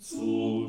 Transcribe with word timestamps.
苏 0.00 0.59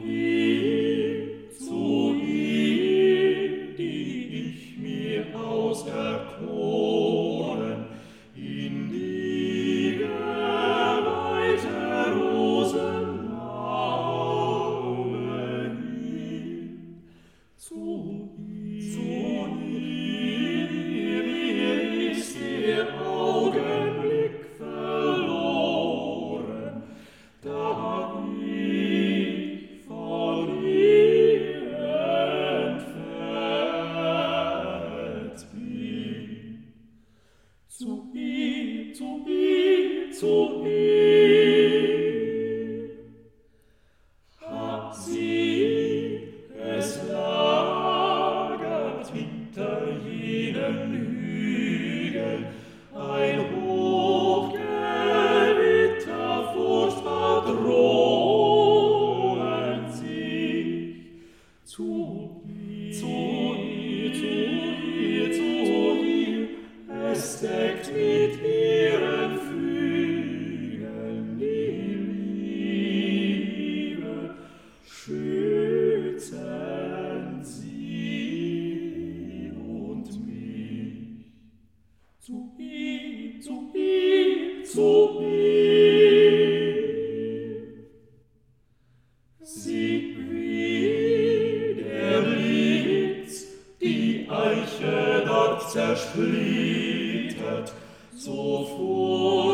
zersplittert, 95.72 97.72
so 98.16 98.68
vor. 98.76 99.51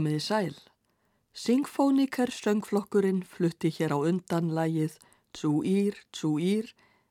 Komiði 0.00 0.20
sæl. 0.24 0.54
Singfónikar 1.36 2.30
söngflokkurinn 2.32 3.18
flutti 3.28 3.68
hér 3.68 3.92
á 3.92 3.98
undan 4.00 4.46
lægið 4.56 4.94
Tsu-ír, 5.36 5.98
Tsu-ír 6.16 6.70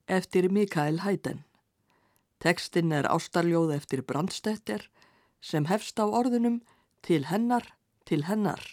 eftir 0.09 0.47
Mikael 0.49 1.03
Haydn. 1.03 1.43
Tekstinn 2.41 2.89
er 2.89 3.05
ástarljóð 3.05 3.75
eftir 3.75 4.01
Brandstetter 4.01 4.87
sem 5.39 5.67
hefst 5.69 6.01
á 6.01 6.09
orðunum 6.09 6.63
til 7.05 7.27
hennar, 7.29 7.67
til 8.09 8.25
hennar. 8.25 8.63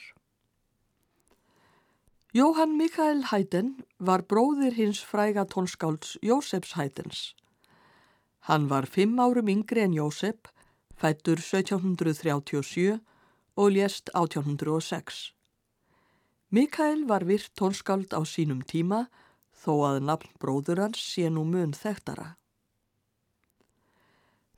Jóhann 2.32 2.72
Mikael 2.80 3.20
Haydn 3.28 3.74
var 3.98 4.24
bróðir 4.24 4.78
hins 4.78 5.02
fræga 5.04 5.44
tónskálds 5.44 6.16
Jósefs 6.24 6.72
Haydns. 6.80 7.34
Hann 8.48 8.70
var 8.72 8.88
fimm 8.88 9.20
árum 9.20 9.52
yngri 9.52 9.84
en 9.84 9.92
Jósef, 9.92 10.40
fættur 10.96 11.36
1737 11.36 12.96
og 13.56 13.72
lést 13.72 14.10
1806. 14.14 15.32
Mikael 16.48 17.06
var 17.08 17.24
virt 17.24 17.50
tónskáld 17.58 18.12
á 18.12 18.20
sínum 18.22 18.62
tíma 18.62 19.06
þó 19.56 19.72
að 19.90 20.02
nafn 20.06 20.34
bróður 20.38 20.84
hans 20.84 21.00
sé 21.00 21.30
nú 21.32 21.42
mun 21.48 21.72
þekktara. 21.74 22.36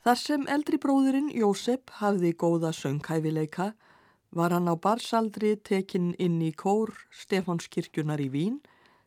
Þar 0.02 0.18
sem 0.18 0.46
eldri 0.50 0.78
bróðurinn 0.82 1.30
Jósef 1.34 1.90
hafði 2.00 2.34
góða 2.34 2.74
sönghæfileika 2.76 3.72
var 4.30 4.52
hann 4.52 4.68
á 4.68 4.74
barsaldri 4.76 5.56
tekinn 5.56 6.12
inn 6.18 6.40
í 6.42 6.52
kór 6.52 6.92
Stefánskirkjunar 7.10 8.20
í 8.20 8.28
Vín 8.32 8.60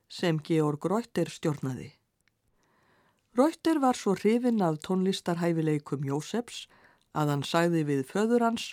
sem 0.09 0.39
Georg 0.39 0.85
Reuter 0.85 1.29
stjórnaði. 1.29 1.91
Reuter 3.37 3.79
var 3.79 3.95
svo 3.95 4.15
hrifin 4.17 4.61
af 4.65 4.81
tónlistarhæfileikum 4.83 6.03
Jósefs 6.03 6.65
að 7.13 7.35
hann 7.35 7.43
sagði 7.47 7.85
við 7.87 8.01
föður 8.09 8.47
hans 8.49 8.71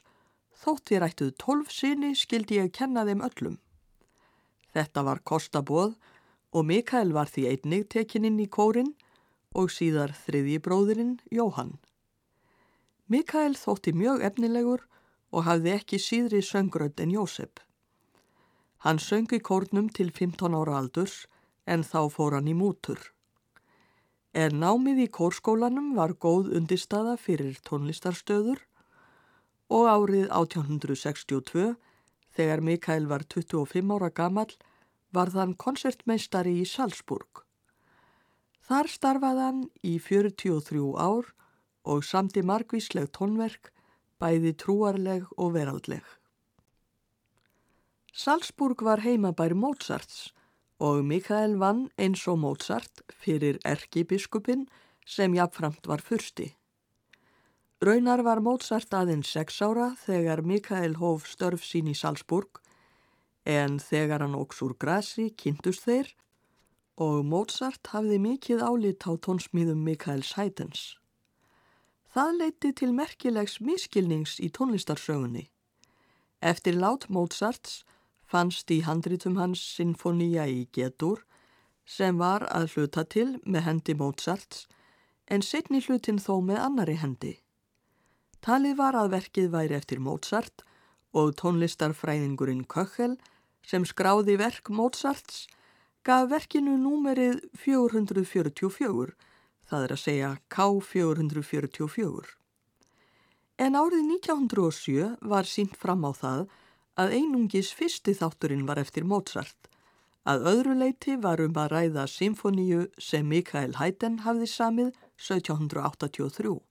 Þótt 0.58 0.91
ég 0.91 1.02
rættuð 1.02 1.34
tólf 1.38 1.70
sinni 1.70 2.14
skildi 2.19 2.58
ég 2.58 2.72
kenna 2.74 3.04
þeim 3.06 3.22
öllum. 3.26 3.58
Þetta 4.74 5.04
var 5.06 5.20
kostabóð 5.30 5.94
og 6.52 6.66
Mikael 6.66 7.12
var 7.14 7.30
því 7.30 7.44
einnig 7.52 7.86
tekinn 7.94 8.26
inn 8.26 8.41
í 8.42 8.48
kórin 8.50 8.94
og 9.54 9.70
síðar 9.72 10.14
þriðji 10.24 10.58
bróðurinn 10.64 11.14
Jóhann. 11.30 11.76
Mikael 13.08 13.54
þótti 13.56 13.94
mjög 13.97 14.24
efnilegur 14.28 14.84
og 15.32 15.47
hafði 15.47 15.74
ekki 15.76 16.00
síðri 16.02 16.42
söngrönd 16.44 17.00
en 17.00 17.14
Jósef. 17.14 17.62
Hann 18.84 19.00
söngi 19.02 19.41
kórnum 19.41 19.88
til 19.88 20.10
15 20.10 20.54
ára 20.54 20.78
aldurs 20.80 21.26
en 21.66 21.84
þá 21.84 22.08
fór 22.12 22.36
hann 22.36 22.50
í 22.50 22.56
mútur. 22.56 22.98
En 24.34 24.60
námið 24.60 25.04
í 25.06 25.08
kórskólanum 25.18 25.94
var 25.97 26.14
góð 26.14 26.52
undirstaða 26.58 27.16
fyrir 27.16 27.56
tónlistarstöður 27.66 28.67
og 29.68 29.88
árið 29.88 30.28
1862, 30.30 31.74
þegar 32.36 32.64
Mikael 32.64 33.08
var 33.10 33.24
25 33.28 33.94
ára 33.96 34.10
gammal, 34.10 34.50
var 35.12 35.32
þann 35.32 35.56
konsertmeistari 35.56 36.58
í 36.62 36.66
Salzburg. 36.68 37.44
Þar 38.68 38.90
starfaði 38.92 39.44
hann 39.46 39.60
í 39.80 39.96
43 40.04 40.80
ár 41.00 41.30
og 41.88 42.04
samti 42.04 42.42
margvísleg 42.44 43.08
tónverk, 43.16 43.72
bæði 44.20 44.52
trúarleg 44.60 45.28
og 45.38 45.54
veraldleg. 45.54 46.04
Salzburg 48.12 48.82
var 48.82 49.04
heimabær 49.04 49.54
Mozarts 49.54 50.32
og 50.82 51.04
Mikael 51.06 51.56
vann 51.58 51.86
eins 51.98 52.24
og 52.30 52.40
Mozart 52.42 53.02
fyrir 53.22 53.60
erkibiskupin 53.64 54.66
sem 55.06 55.34
jafnframt 55.34 55.86
var 55.86 56.02
fyrsti. 56.04 56.52
Raunar 57.78 58.25
var 58.27 58.41
Mozart 58.42 58.91
aðeins 58.91 59.28
sex 59.30 59.60
ára 59.63 59.92
þegar 60.01 60.41
Mikael 60.42 60.97
hóf 60.98 61.28
störf 61.30 61.63
sín 61.63 61.86
í 61.86 61.95
Salzburg 61.95 62.59
en 63.47 63.77
þegar 63.78 64.25
hann 64.25 64.34
óks 64.34 64.65
úr 64.66 64.75
grasi 64.83 65.28
kynntust 65.39 65.86
þeir 65.86 66.10
og 66.98 67.22
Mozart 67.30 67.92
hafði 67.95 68.19
mikið 68.27 68.66
álit 68.66 69.07
á 69.07 69.15
tónsmíðum 69.15 69.86
Mikaels 69.86 70.33
Haydns. 70.34 70.98
Það 72.10 72.34
leiti 72.41 72.75
til 72.83 72.91
merkilegs 72.98 73.60
miskilnings 73.63 74.41
í 74.42 74.51
tónlistarsögunni. 74.51 75.47
Eftir 76.42 76.74
lát 76.74 77.07
Mozarts 77.07 77.84
fannst 78.27 78.74
í 78.74 78.83
handritum 78.83 79.39
hans 79.39 79.63
sinfonía 79.78 80.51
í 80.51 80.65
Getur 80.74 81.22
sem 81.86 82.19
var 82.19 82.51
að 82.51 82.72
hluta 82.74 83.07
til 83.07 83.36
með 83.47 83.71
hendi 83.71 83.95
Mozarts 83.95 84.66
en 85.31 85.47
setni 85.47 85.78
hlutin 85.78 86.19
þó 86.19 86.41
með 86.42 86.66
annari 86.66 86.98
hendi. 86.98 87.39
Talið 88.44 88.76
var 88.78 88.96
að 88.98 89.12
verkið 89.16 89.48
væri 89.52 89.76
eftir 89.78 90.00
Mozart 90.02 90.62
og 91.16 91.34
tónlistarfræðingurinn 91.40 92.66
Köchel 92.70 93.16
sem 93.66 93.84
skráði 93.88 94.38
verk 94.40 94.70
Mozarts 94.70 95.46
gaf 96.06 96.28
verkinu 96.30 96.76
númerið 96.80 97.42
444, 97.58 99.14
það 99.68 99.84
er 99.84 99.94
að 99.94 100.02
segja 100.02 100.30
K444. 100.54 102.34
En 103.58 103.74
árið 103.74 104.04
1907 104.14 105.16
var 105.32 105.48
sínt 105.50 105.74
fram 105.76 106.06
á 106.06 106.14
það 106.14 106.46
að 106.98 107.16
einungis 107.18 107.72
fyrsti 107.74 108.14
þátturinn 108.14 108.64
var 108.70 108.78
eftir 108.78 109.04
Mozart. 109.04 109.58
Að 110.28 110.46
öðru 110.52 110.78
leiti 110.78 111.16
var 111.18 111.42
um 111.42 111.58
að 111.58 111.72
ræða 111.74 112.06
symfoníu 112.12 112.86
sem 113.02 113.26
Mikael 113.26 113.74
Haydn 113.80 114.22
hafði 114.24 114.48
samið 114.54 114.90
1783. 115.18 116.67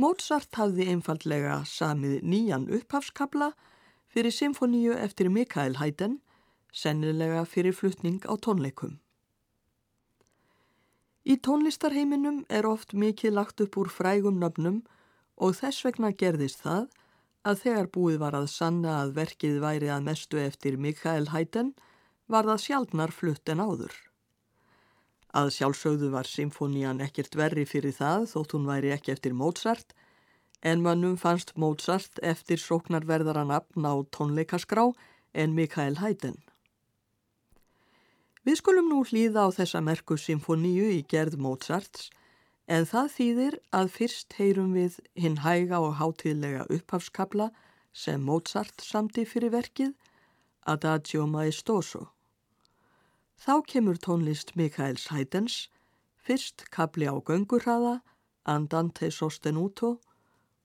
Mozart 0.00 0.56
hafði 0.56 0.86
einfallega 0.94 1.58
samið 1.68 2.22
nýjan 2.24 2.62
upphafskabla 2.72 3.50
fyrir 4.08 4.32
symfoníu 4.32 4.94
eftir 4.96 5.28
Mikael 5.28 5.76
Haydn, 5.76 6.14
sennilega 6.72 7.42
fyrir 7.44 7.76
flutning 7.76 8.22
á 8.24 8.32
tónleikum. 8.40 8.96
Í 11.28 11.36
tónlistarheiminum 11.44 12.44
er 12.48 12.68
oft 12.70 12.94
mikið 12.96 13.36
lagt 13.36 13.60
upp 13.60 13.76
úr 13.82 13.92
frægum 13.92 14.40
nöfnum 14.40 14.80
og 15.36 15.58
þess 15.60 15.84
vegna 15.84 16.14
gerðist 16.22 16.64
það 16.64 16.88
að 17.44 17.64
þegar 17.66 17.92
búið 17.96 18.20
var 18.24 18.38
að 18.38 18.48
sanna 18.54 18.96
að 19.02 19.16
verkið 19.20 19.60
væri 19.66 19.92
að 19.92 20.06
mestu 20.08 20.40
eftir 20.40 20.80
Mikael 20.80 21.28
Haydn 21.34 21.74
var 22.26 22.48
það 22.48 22.64
sjálfnar 22.64 23.12
flutt 23.12 23.52
en 23.52 23.60
áður. 23.60 23.92
Að 25.30 25.52
sjálfsögðu 25.54 26.10
var 26.10 26.26
symfónían 26.26 27.02
ekkert 27.04 27.36
verri 27.38 27.64
fyrir 27.68 27.94
það 27.94 28.26
þótt 28.32 28.54
hún 28.56 28.66
væri 28.66 28.90
ekki 28.94 29.12
eftir 29.14 29.36
Mozart 29.36 29.94
en 30.62 30.82
mannum 30.82 31.16
fannst 31.16 31.54
Mozart 31.56 32.18
eftir 32.22 32.58
sóknarverðara 32.58 33.44
nafn 33.46 33.86
á 33.86 33.94
tónleikaskrá 34.10 34.90
en 35.32 35.54
Mikael 35.54 36.00
Haydn. 36.02 36.34
Við 38.44 38.56
skulum 38.58 38.88
nú 38.90 39.02
hlýða 39.04 39.46
á 39.46 39.48
þessa 39.54 39.80
merku 39.84 40.16
symfóníu 40.18 40.90
í 40.96 41.00
gerð 41.06 41.38
Mozarts 41.38 42.10
en 42.66 42.86
það 42.88 43.10
þýðir 43.16 43.56
að 43.76 43.90
fyrst 43.96 44.36
heyrum 44.38 44.72
við 44.74 45.00
hinn 45.14 45.40
hæga 45.44 45.80
og 45.84 45.98
hátíðlega 46.00 46.66
upphafskabla 46.72 47.50
sem 47.92 48.22
Mozart 48.22 48.82
samti 48.82 49.26
fyrir 49.28 49.52
verkið 49.54 49.94
Adagio 50.66 51.26
Maestoso. 51.26 52.08
Þá 53.40 53.62
kemur 53.64 53.96
tónlist 53.96 54.50
Mikaels 54.52 55.06
Haydens, 55.08 55.70
fyrst 56.20 56.66
kabli 56.68 57.06
á 57.08 57.16
göngurraða, 57.24 58.02
Andante 58.44 59.08
Sostenuto 59.08 59.94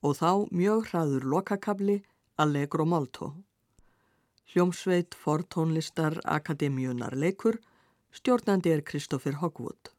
og 0.04 0.18
þá 0.20 0.32
mjög 0.52 0.90
hraður 0.90 1.28
lokakabli 1.32 2.02
Allegro 2.36 2.84
Molto. 2.84 3.32
Hljómsveit 4.52 5.16
for 5.16 5.48
tónlistar 5.48 6.20
Akademíunar 6.28 7.16
leikur, 7.16 7.62
stjórnandi 8.12 8.76
er 8.76 8.84
Kristófur 8.84 9.40
Hogwood. 9.40 9.95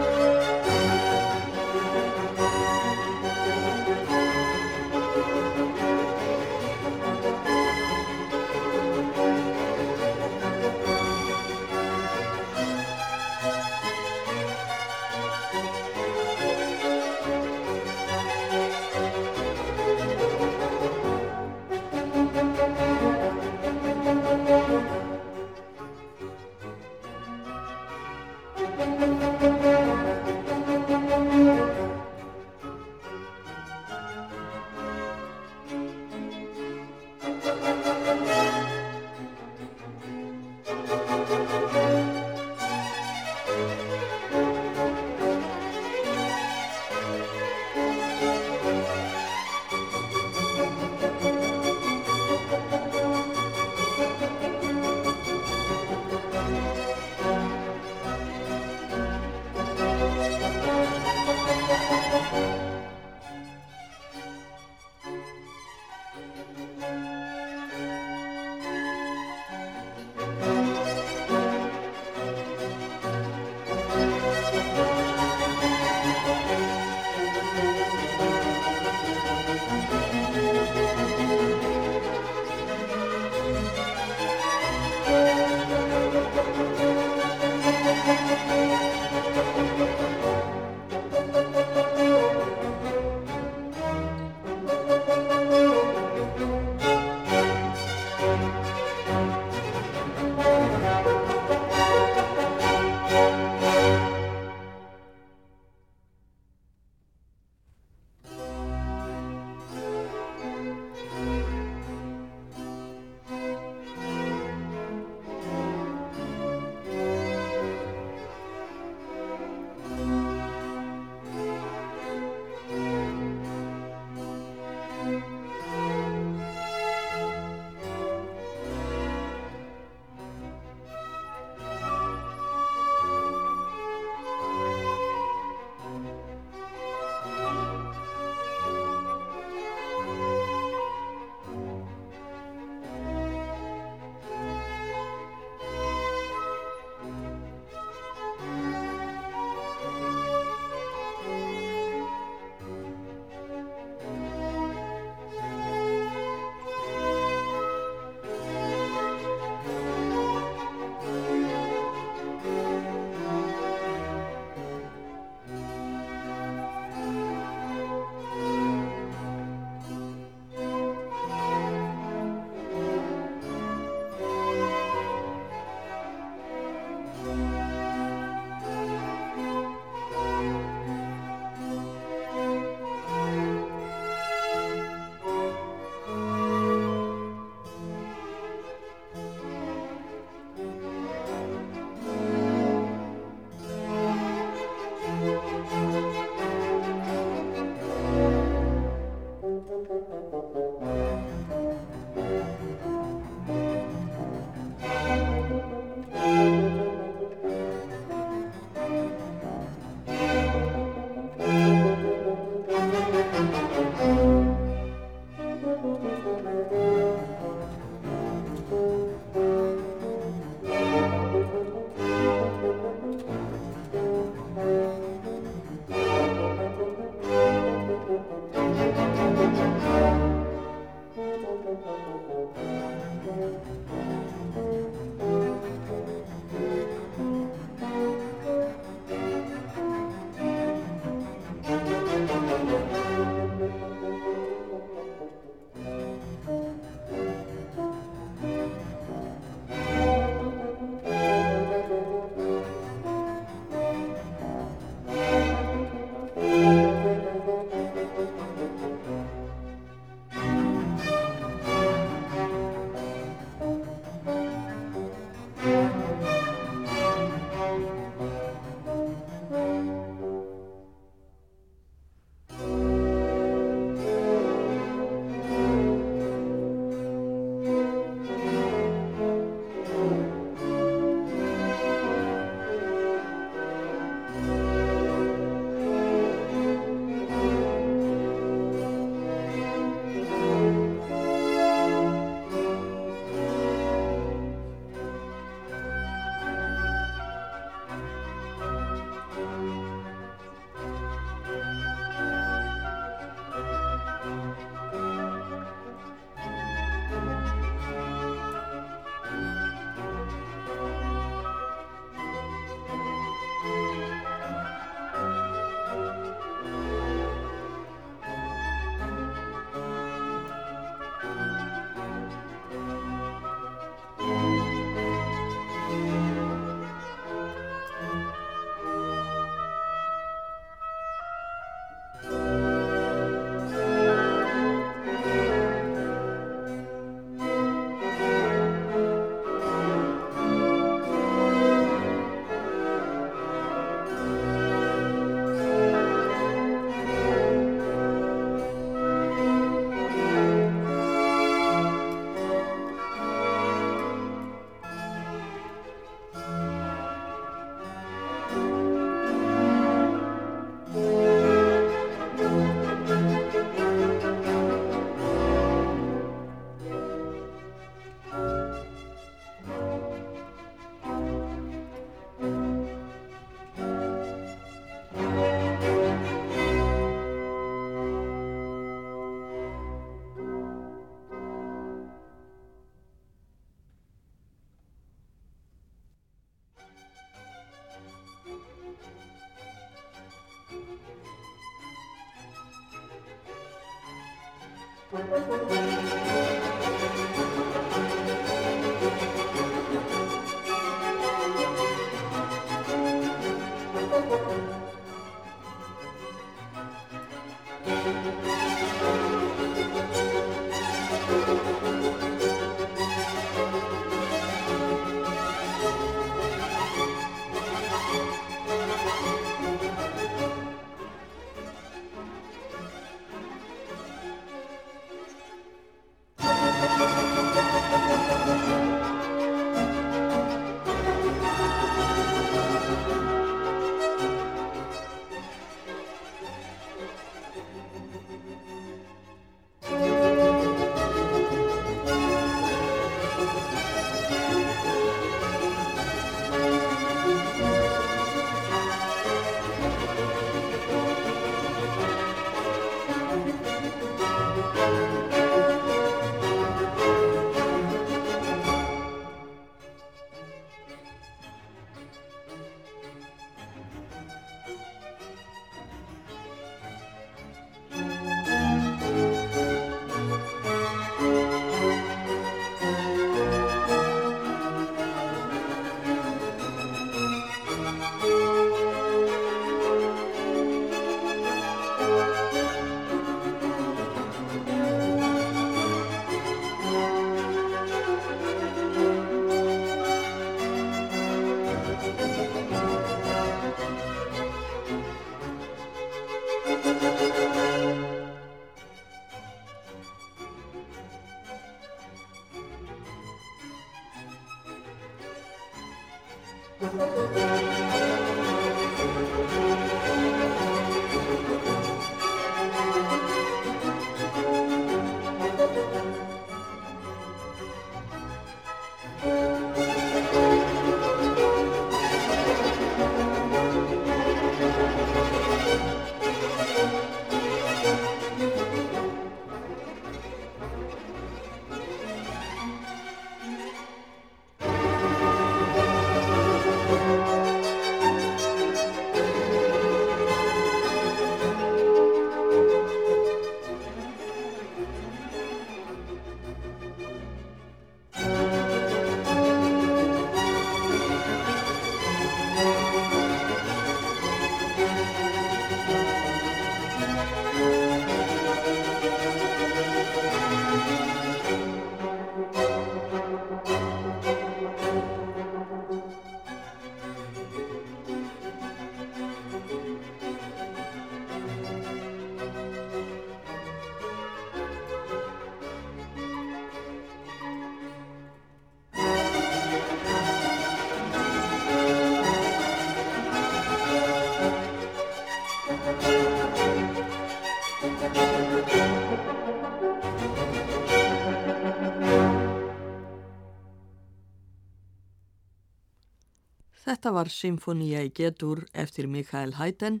Þetta 597.06 597.20
var 597.22 597.28
Symfónia 597.30 598.00
í 598.02 598.08
getur 598.10 598.64
eftir 598.74 599.06
Mikael 599.06 599.52
Haydn, 599.60 600.00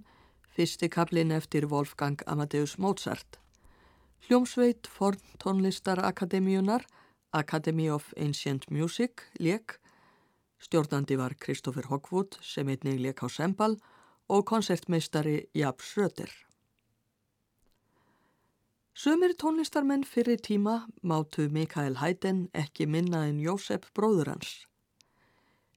fyrsti 0.56 0.88
kaplinn 0.90 1.30
eftir 1.30 1.68
Wolfgang 1.70 2.18
Amadeus 2.26 2.72
Mozart. 2.82 3.38
Hljómsveit 4.26 4.90
Forn 4.90 5.22
tónlistarakademíunar, 5.38 6.82
Academy 7.30 7.86
of 7.94 8.10
Ancient 8.18 8.66
Music, 8.74 9.22
leik. 9.38 9.78
Stjórnandi 10.58 11.14
var 11.22 11.38
Kristoffer 11.38 11.86
Hoggwood 11.92 12.40
sem 12.42 12.74
einnig 12.74 12.98
leik 12.98 13.22
á 13.22 13.30
sembal 13.30 13.78
og 14.26 14.42
konsertmeistari 14.50 15.44
Jab 15.54 15.78
Schröder. 15.78 16.32
Sumir 18.98 19.38
tónlistarmenn 19.38 20.02
fyrir 20.02 20.42
tíma 20.42 20.88
mátu 21.06 21.46
Mikael 21.54 22.02
Haydn 22.02 22.48
ekki 22.50 22.90
minna 22.90 23.28
en 23.30 23.38
Jósef 23.38 23.92
bróður 23.94 24.34
hans. 24.34 24.64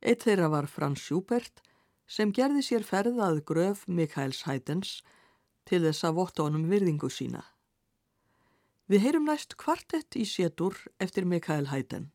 Eitt 0.01 0.23
þeirra 0.23 0.49
var 0.53 0.67
Frans 0.71 1.03
Schubert 1.03 1.63
sem 2.07 2.31
gerði 2.33 2.63
sér 2.65 2.85
ferðað 2.88 3.43
gröf 3.45 3.85
Mikaels 3.88 4.45
Haydns 4.47 4.99
til 5.69 5.83
þess 5.83 6.05
að 6.07 6.15
votta 6.21 6.45
honum 6.47 6.69
virðingu 6.71 7.09
sína. 7.12 7.43
Við 8.89 9.03
heyrum 9.05 9.27
næst 9.29 9.53
kvartett 9.59 10.15
í 10.17 10.23
sétur 10.25 10.77
eftir 11.03 11.27
Mikael 11.29 11.67
Haydn. 11.69 12.07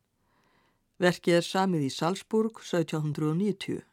Verkið 0.98 1.36
er 1.38 1.46
samið 1.46 1.84
í 1.86 1.90
Salzburg 1.94 2.58
1790. 2.62 3.84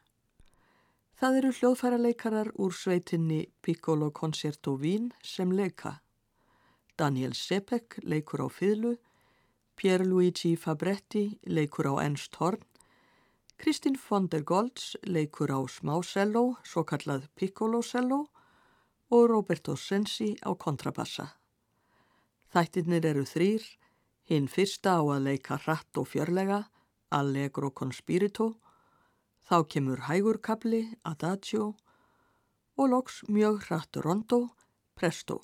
Það 1.22 1.36
eru 1.38 1.52
hljóðfæraleikarar 1.54 2.50
úr 2.58 2.74
sveitinni 2.74 3.44
Piccolo 3.62 4.10
Concerto 4.10 4.74
Vín 4.80 5.12
sem 5.22 5.52
leika. 5.54 6.00
Daniel 6.98 7.36
Sepek 7.38 8.00
leikur 8.02 8.42
á 8.42 8.48
fyrlu, 8.50 8.96
Pierluigi 9.78 10.56
Fabretti 10.58 11.38
leikur 11.46 11.92
á 11.94 12.02
ennst 12.02 12.34
horn, 12.42 12.64
Kristín 13.62 13.96
von 14.10 14.28
der 14.28 14.42
Goltz 14.42 14.96
leikur 15.06 15.52
á 15.54 15.62
smáselló, 15.70 16.58
svo 16.66 16.82
kallað 16.82 17.28
piccolo-selló 17.38 18.24
og 19.14 19.22
Roberto 19.30 19.76
Sensi 19.78 20.34
á 20.42 20.50
kontrabassa. 20.58 21.38
Þættirnir 22.50 23.06
eru 23.06 23.22
þrýr, 23.22 23.62
hinn 24.26 24.50
fyrsta 24.50 24.98
á 24.98 25.02
að 25.06 25.28
leika 25.28 25.60
hratt 25.62 25.94
og 25.94 26.10
fjörlega, 26.10 26.58
allegro 27.14 27.70
conspirito, 27.70 28.48
þá 29.46 29.62
kemur 29.70 30.10
hægurkabli, 30.10 30.82
adagio 31.06 31.76
og 32.74 32.90
loks 32.90 33.22
mjög 33.30 33.62
hratt 33.68 34.02
rondo, 34.02 34.48
presto. 34.98 35.38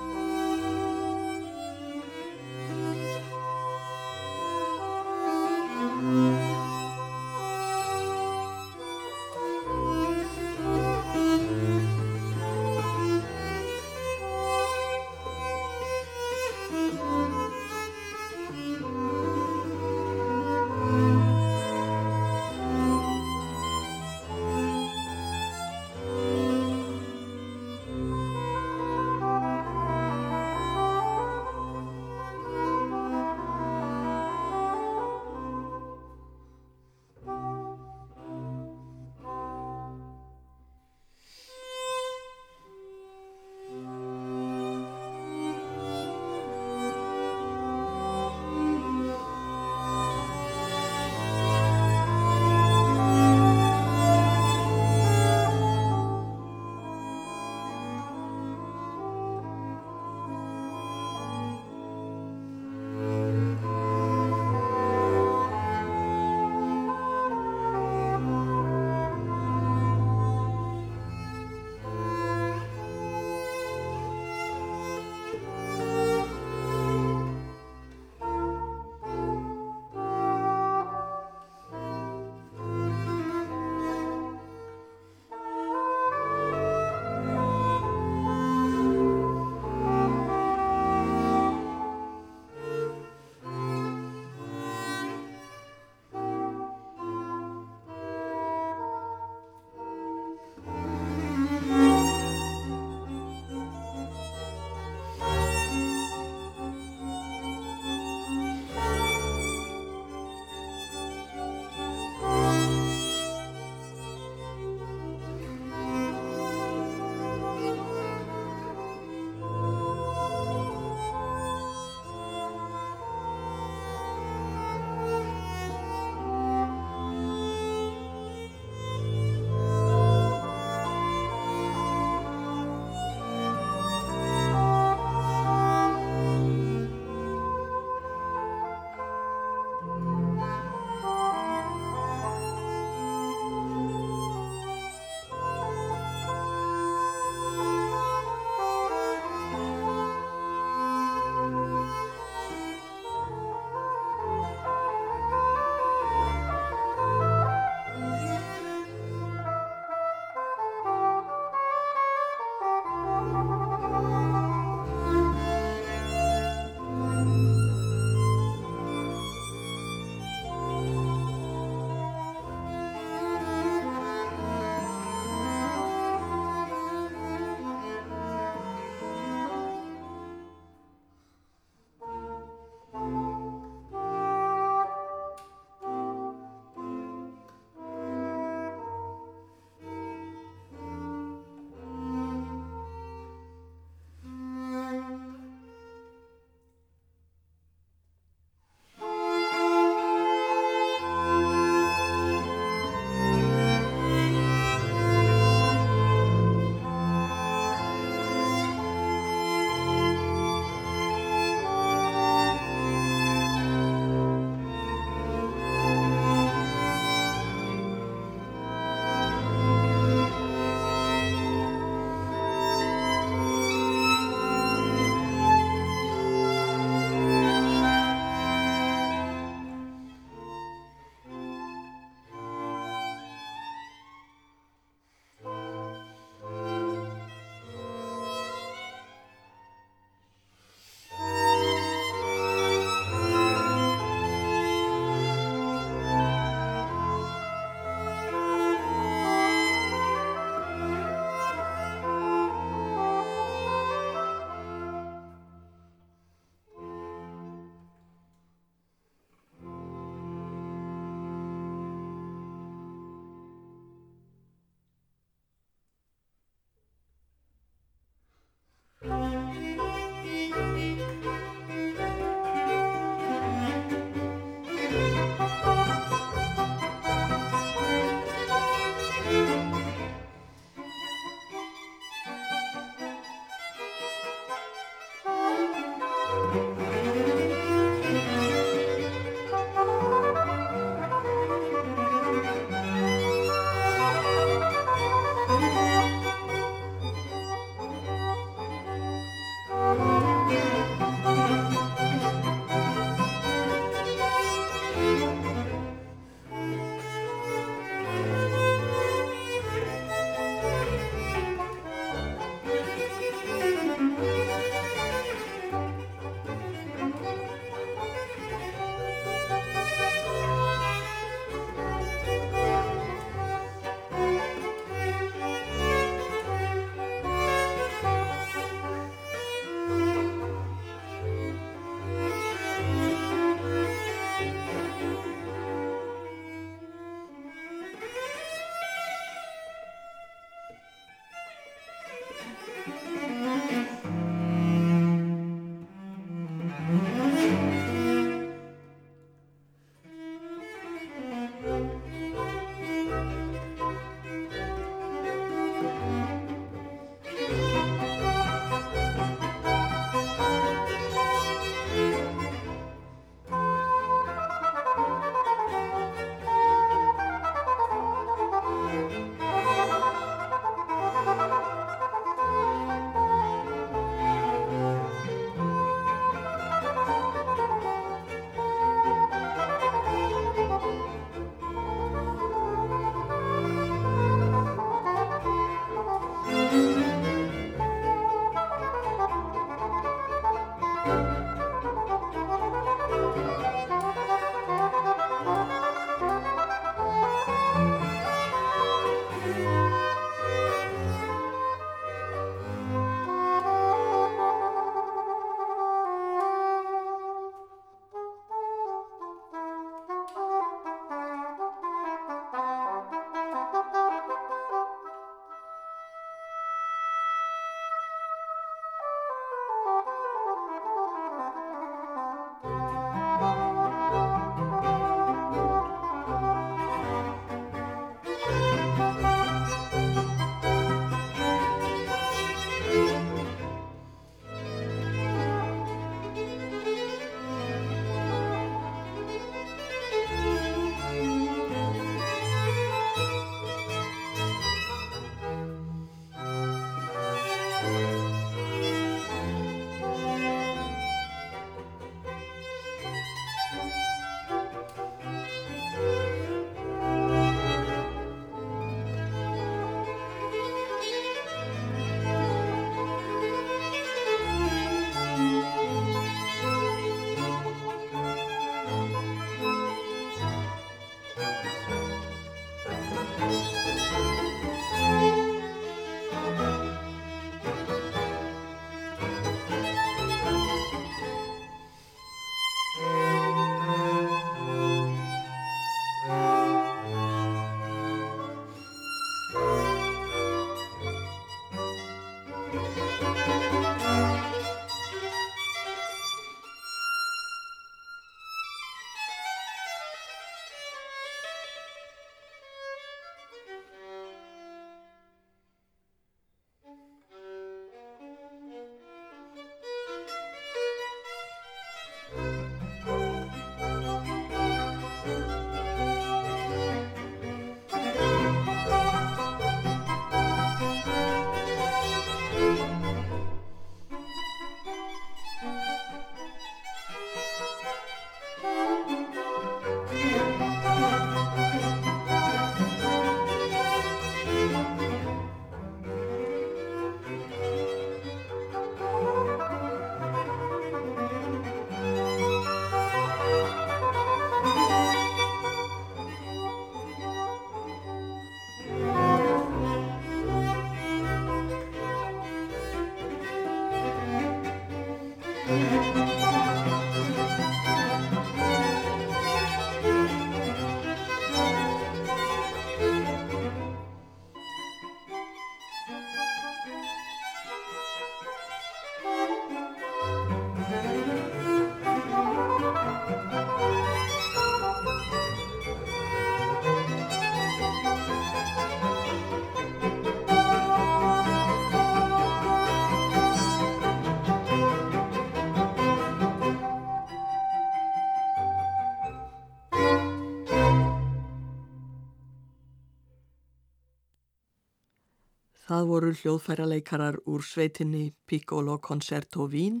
Það 595.94 596.08
voru 596.10 596.30
hljóðfæraleikarar 596.34 597.36
úr 597.46 597.62
sveitinni 597.62 598.32
Piccolo 598.50 598.96
Concerto 598.98 599.68
Vín 599.70 600.00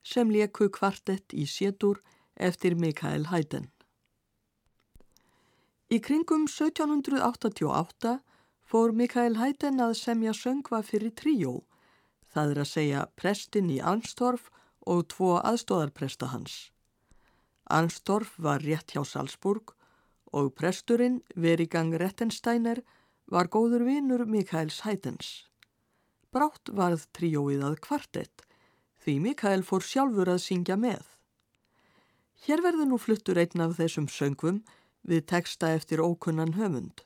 sem 0.00 0.30
leku 0.32 0.70
kvartett 0.72 1.34
í 1.36 1.44
sétur 1.44 1.98
eftir 2.48 2.78
Mikael 2.80 3.26
Haydn. 3.28 3.66
Í 5.92 5.98
kringum 6.06 6.46
1788 6.48 8.14
fór 8.64 8.96
Mikael 8.96 9.36
Haydn 9.36 9.84
að 9.84 9.92
semja 10.00 10.32
söngva 10.32 10.80
fyrir 10.80 11.12
tríó, 11.12 11.52
það 12.32 12.54
er 12.54 12.62
að 12.64 12.72
segja 12.72 13.04
prestin 13.20 13.68
í 13.68 13.82
Arnstorf 13.92 14.48
og 14.80 15.04
tvo 15.12 15.34
aðstóðarpresta 15.42 16.32
hans. 16.32 16.70
Arnstorf 17.68 18.32
var 18.38 18.64
rétt 18.64 18.96
hjá 18.96 19.04
Salzburg 19.04 19.76
og 20.32 20.54
presturinn, 20.56 21.20
Verigang 21.36 21.92
Rettensteiner, 22.00 22.80
var 23.30 23.48
góður 23.48 23.84
vinur 23.86 24.24
Mikaels 24.26 24.82
Hætens. 24.84 25.46
Brátt 26.34 26.70
varð 26.74 27.06
tríóið 27.16 27.64
að 27.64 27.80
kvartett, 27.86 28.44
því 29.02 29.18
Mikael 29.28 29.62
fór 29.62 29.84
sjálfur 29.84 30.30
að 30.32 30.42
syngja 30.44 30.76
með. 30.80 31.04
Hér 32.44 32.60
verður 32.64 32.90
nú 32.90 32.98
fluttur 33.00 33.38
einn 33.40 33.64
af 33.64 33.76
þessum 33.78 34.08
söngvum 34.10 34.60
við 35.08 35.24
teksta 35.30 35.70
eftir 35.76 36.02
ókunnan 36.02 36.56
höfund. 36.58 37.04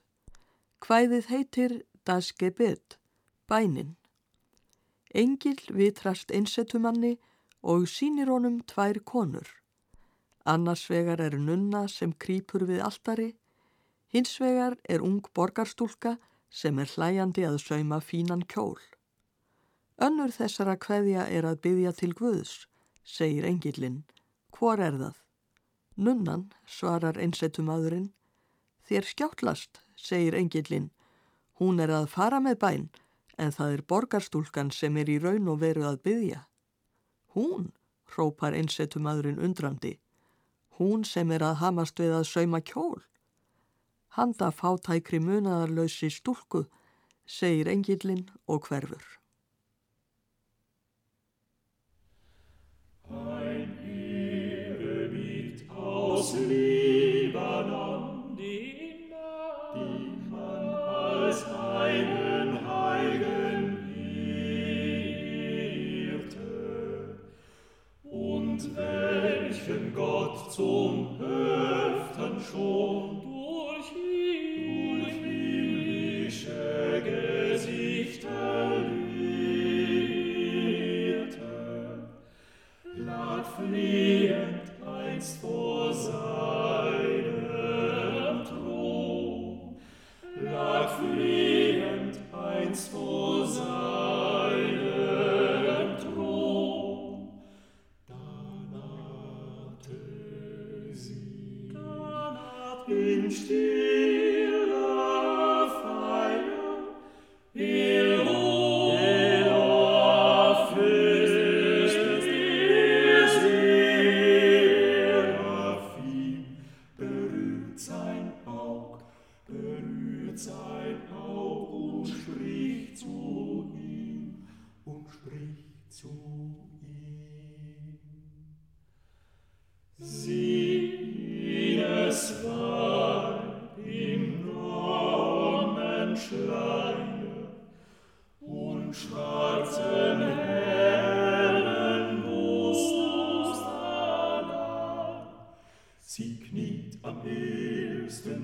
Hvæðið 0.82 1.30
heitir 1.30 1.74
Das 2.08 2.32
Gebet, 2.32 2.96
bænin. 3.46 3.96
Engil 5.14 5.58
vitrast 5.68 6.32
einsetumanni 6.32 7.18
og 7.62 7.88
sínir 7.90 8.30
honum 8.32 8.60
tvær 8.64 9.00
konur. 9.04 9.48
Annars 10.48 10.86
vegar 10.88 11.20
er 11.20 11.36
nunna 11.36 11.86
sem 11.92 12.14
krýpur 12.14 12.64
við 12.64 12.80
altari, 12.84 13.34
hins 14.12 14.38
vegar 14.40 14.76
er 14.88 15.02
ung 15.04 15.20
borgarstúlka 15.34 16.16
sem 16.50 16.78
er 16.78 16.90
hlæjandi 16.94 17.44
að 17.46 17.58
sauma 17.62 18.00
fínan 18.00 18.44
kjól. 18.48 18.80
Önnur 19.98 20.32
þessara 20.32 20.76
kveðja 20.78 21.26
er 21.28 21.48
að 21.48 21.60
byggja 21.66 21.92
til 22.00 22.14
Guðs, 22.14 22.68
segir 23.04 23.44
engillin. 23.44 24.04
Hvor 24.54 24.80
er 24.80 24.96
það? 25.00 25.18
Nunnan, 25.96 26.48
svarar 26.66 27.18
einsettumadurinn. 27.18 28.12
Þér 28.86 29.08
skjáttlast, 29.10 29.82
segir 29.96 30.38
engillin. 30.38 30.90
Hún 31.58 31.82
er 31.82 31.90
að 31.90 32.10
fara 32.14 32.38
með 32.40 32.60
bæn, 32.62 32.88
en 33.36 33.54
það 33.54 33.72
er 33.76 33.86
borgarstúlkan 33.90 34.70
sem 34.70 34.96
er 34.96 35.10
í 35.10 35.18
raun 35.18 35.50
og 35.50 35.60
veru 35.64 35.88
að 35.90 36.02
byggja. 36.06 36.44
Hún, 37.34 37.72
hrópar 38.14 38.54
einsettumadurinn 38.54 39.42
undrandi 39.42 39.98
hún 40.78 41.04
sem 41.04 41.30
er 41.34 41.42
að 41.42 41.58
hamast 41.62 41.98
við 41.98 42.14
að 42.20 42.28
sauma 42.30 42.60
kjól. 42.62 43.00
Handa 44.18 44.48
fátækri 44.50 45.20
munaðarlausi 45.22 46.08
stúlku, 46.10 46.64
segir 47.22 47.68
engillin 47.70 48.24
og 48.50 48.66
hverfur. 48.66 49.04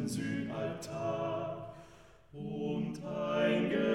Sühnaltar 0.09 1.75
und 2.33 3.01
ein 3.05 3.71
Gebet 3.71 3.94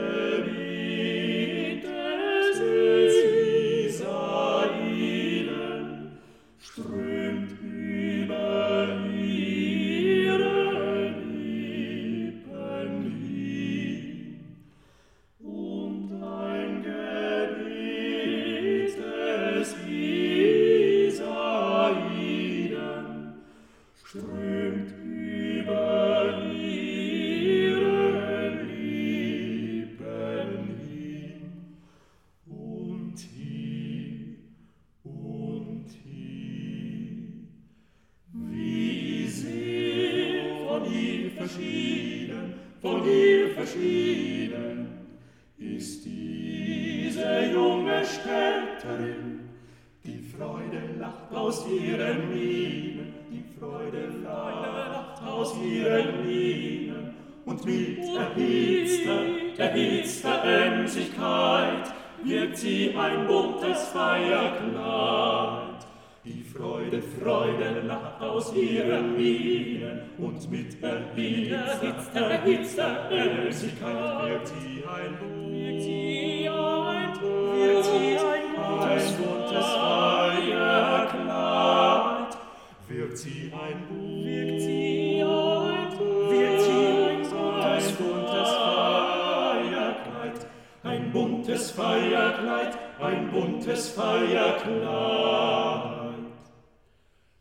buntes 91.70 91.72
Feierkleid, 91.72 92.78
ein 92.99 93.32
buntes 93.32 93.89
Feierkleid. 93.89 94.70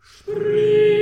Sprich! 0.00 0.97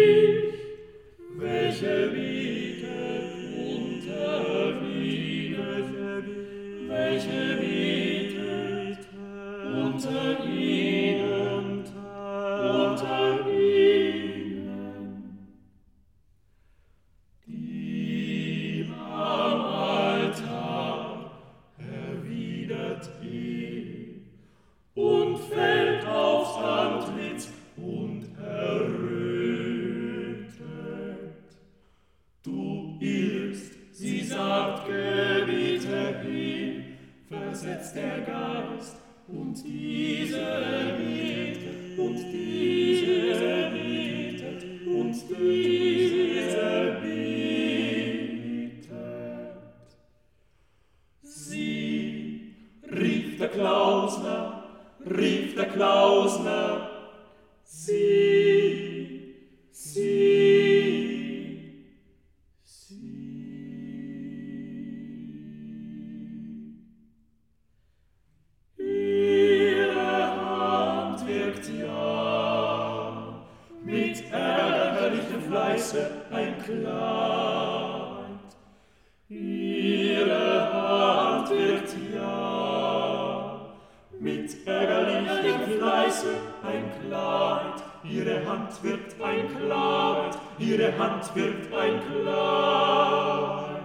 Mit 84.27 84.67
ärgerlichem 84.67 85.79
Fleiße 85.79 86.27
ein 86.65 86.91
Kleid. 87.01 87.85
Ihre 88.03 88.45
Hand 88.45 88.83
wirkt 88.83 89.23
ein 89.23 89.47
Kleid. 89.57 90.37
Ihre 90.59 90.99
Hand 90.99 91.37
wirkt 91.37 91.73
ein 91.73 92.01
Kleid. 92.11 93.76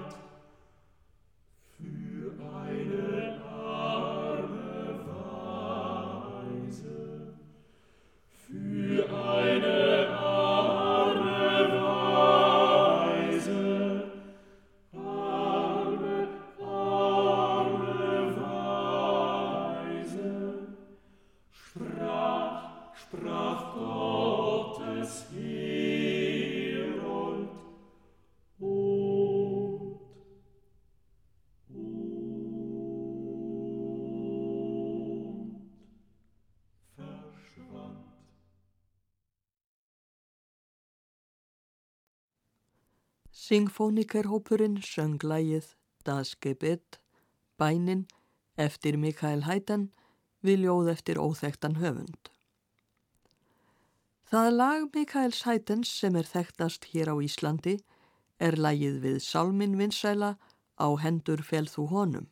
Singfónikerhópurinn 43.52 44.78
söng 44.80 45.20
lægið 45.28 45.66
Das 46.08 46.38
Gebet, 46.40 47.02
bænin, 47.60 48.06
eftir 48.56 48.96
Mikael 48.96 49.44
Hæten 49.44 49.90
við 50.40 50.64
ljóð 50.64 50.92
eftir 50.94 51.20
óþektan 51.20 51.76
höfund. 51.82 52.32
Það 54.32 54.50
lag 54.56 54.88
Mikaels 54.96 55.44
Hætens 55.44 55.92
sem 55.92 56.16
er 56.16 56.32
þekktast 56.32 56.88
hér 56.94 57.12
á 57.12 57.16
Íslandi 57.20 57.76
er 58.40 58.56
lægið 58.56 59.04
við 59.04 59.20
Sálmin 59.28 59.76
vinsæla 59.76 60.38
á 60.80 60.88
hendur 61.04 61.44
fel 61.44 61.68
þú 61.68 61.90
honum. 61.92 62.32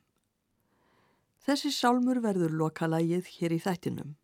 Þessi 1.43 1.75
sálmur 1.75 2.23
verður 2.23 2.55
lokalægið 2.63 3.33
hér 3.35 3.59
í 3.59 3.63
þættinum. 3.67 4.15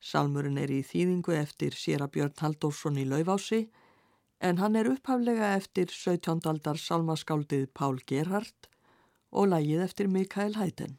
Sálmurinn 0.00 0.56
er 0.64 0.72
í 0.72 0.80
þýðingu 0.80 1.36
eftir 1.36 1.76
Séra 1.76 2.08
Björn 2.08 2.40
Halldórsson 2.40 2.96
í 2.96 3.04
Lauvási 3.04 3.66
en 4.40 4.58
hann 4.60 4.76
er 4.76 4.88
upphaflega 4.90 5.54
eftir 5.56 5.88
17. 5.92 6.44
aldar 6.50 6.76
sálmaskáldið 6.80 7.68
Pál 7.72 8.00
Gerhardt 8.06 8.68
og 9.32 9.48
lægið 9.52 9.84
eftir 9.84 10.08
Mikael 10.12 10.56
Hæten. 10.56 10.98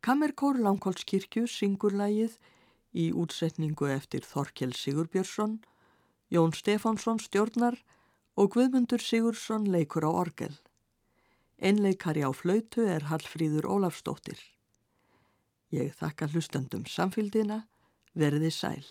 Kammerkór 0.00 0.56
Langholtskirkju 0.64 1.44
syngur 1.46 1.92
lægið 1.92 2.38
í 2.96 3.10
útsetningu 3.12 3.90
eftir 3.92 4.24
Þorkel 4.24 4.72
Sigurbjörnsson, 4.74 5.60
Jón 6.32 6.54
Stefánsson 6.56 7.20
stjórnar 7.20 7.76
og 8.36 8.54
Guðmundur 8.54 9.02
Sigursson 9.04 9.68
leikur 9.68 10.06
á 10.08 10.10
orgel. 10.10 10.54
Einleikari 11.60 12.24
á 12.24 12.32
flautu 12.32 12.86
er 12.88 13.04
Hallfríður 13.10 13.68
Ólafsdóttir. 13.68 14.40
Ég 15.70 15.92
þakka 15.94 16.30
hlustandum 16.32 16.86
samfélgina, 16.88 17.66
verði 18.16 18.50
sæl. 18.50 18.86